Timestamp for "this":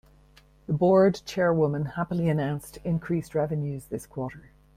3.85-4.07